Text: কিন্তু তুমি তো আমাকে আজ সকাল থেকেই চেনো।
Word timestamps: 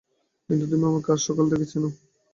কিন্তু 0.49 0.63
তুমি 0.63 0.83
তো 0.83 0.89
আমাকে 0.89 1.09
আজ 1.11 1.21
সকাল 1.27 1.45
থেকেই 1.51 1.69
চেনো। 1.71 1.89